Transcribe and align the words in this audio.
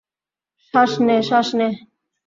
শ্বাস 0.65 0.91
নে, 1.05 1.15
শ্বাস 1.27 1.47
নে। 1.59 1.67